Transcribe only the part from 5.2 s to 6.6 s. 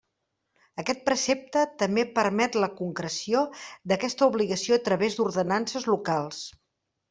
d'ordenances locals.